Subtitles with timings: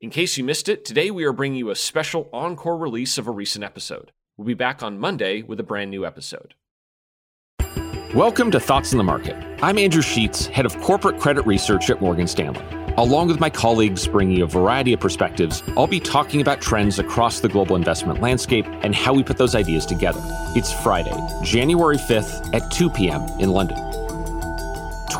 [0.00, 3.26] In case you missed it, today we are bringing you a special encore release of
[3.26, 4.12] a recent episode.
[4.38, 6.54] We'll be back on Monday with a brand new episode.
[8.14, 9.36] Welcome to Thoughts on the Market.
[9.62, 12.64] I'm Andrew Sheets, head of corporate credit research at Morgan Stanley.
[12.96, 16.98] Along with my colleagues bringing you a variety of perspectives, I'll be talking about trends
[16.98, 20.22] across the global investment landscape and how we put those ideas together.
[20.56, 23.20] It's Friday, January 5th at 2 p.m.
[23.38, 23.76] in London.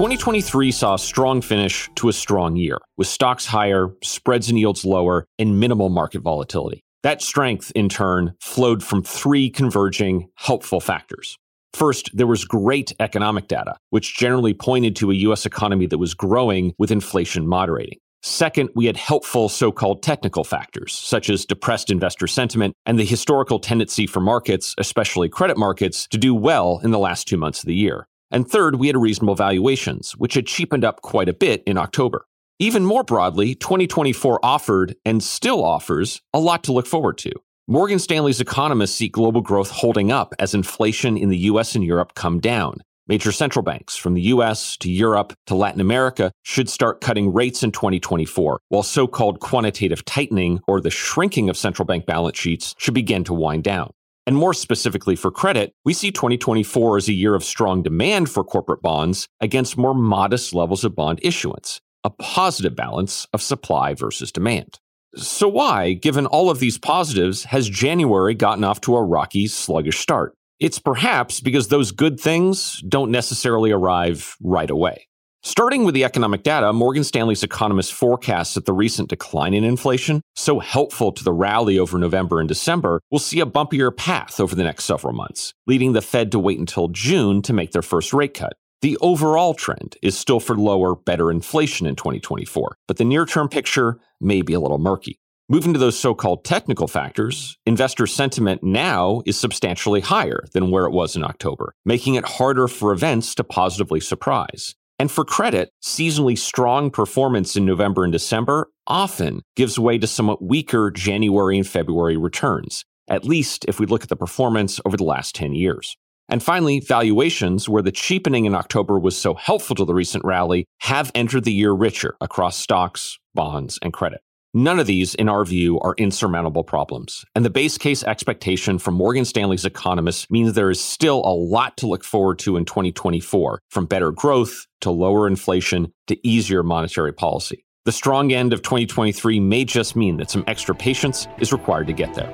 [0.00, 4.82] 2023 saw a strong finish to a strong year, with stocks higher, spreads and yields
[4.82, 6.80] lower, and minimal market volatility.
[7.02, 11.36] That strength, in turn, flowed from three converging, helpful factors.
[11.74, 16.14] First, there was great economic data, which generally pointed to a US economy that was
[16.14, 17.98] growing with inflation moderating.
[18.22, 23.04] Second, we had helpful so called technical factors, such as depressed investor sentiment and the
[23.04, 27.60] historical tendency for markets, especially credit markets, to do well in the last two months
[27.60, 28.06] of the year.
[28.30, 32.26] And third, we had reasonable valuations, which had cheapened up quite a bit in October.
[32.58, 37.32] Even more broadly, 2024 offered and still offers a lot to look forward to.
[37.66, 42.14] Morgan Stanley's economists see global growth holding up as inflation in the US and Europe
[42.14, 42.82] come down.
[43.06, 47.62] Major central banks from the US to Europe to Latin America should start cutting rates
[47.62, 52.74] in 2024, while so called quantitative tightening or the shrinking of central bank balance sheets
[52.78, 53.92] should begin to wind down.
[54.26, 58.44] And more specifically for credit, we see 2024 as a year of strong demand for
[58.44, 64.30] corporate bonds against more modest levels of bond issuance, a positive balance of supply versus
[64.30, 64.78] demand.
[65.16, 69.98] So, why, given all of these positives, has January gotten off to a rocky, sluggish
[69.98, 70.34] start?
[70.60, 75.08] It's perhaps because those good things don't necessarily arrive right away.
[75.42, 80.20] Starting with the economic data, Morgan Stanley's economists forecast that the recent decline in inflation,
[80.36, 84.54] so helpful to the rally over November and December, will see a bumpier path over
[84.54, 88.12] the next several months, leading the Fed to wait until June to make their first
[88.12, 88.52] rate cut.
[88.82, 93.48] The overall trend is still for lower, better inflation in 2024, but the near term
[93.48, 95.20] picture may be a little murky.
[95.48, 100.84] Moving to those so called technical factors, investor sentiment now is substantially higher than where
[100.84, 104.76] it was in October, making it harder for events to positively surprise.
[105.00, 110.42] And for credit, seasonally strong performance in November and December often gives way to somewhat
[110.42, 115.04] weaker January and February returns, at least if we look at the performance over the
[115.04, 115.96] last 10 years.
[116.28, 120.66] And finally, valuations, where the cheapening in October was so helpful to the recent rally,
[120.80, 124.20] have entered the year richer across stocks, bonds, and credit.
[124.52, 127.24] None of these, in our view, are insurmountable problems.
[127.36, 131.76] And the base case expectation from Morgan Stanley's economists means there is still a lot
[131.76, 137.12] to look forward to in 2024, from better growth to lower inflation to easier monetary
[137.12, 137.64] policy.
[137.84, 141.92] The strong end of 2023 may just mean that some extra patience is required to
[141.92, 142.30] get there.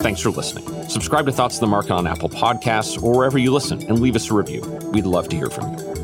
[0.00, 0.66] Thanks for listening.
[0.88, 4.16] Subscribe to Thoughts on the Market on Apple Podcasts or wherever you listen and leave
[4.16, 4.60] us a review.
[4.92, 6.03] We'd love to hear from you.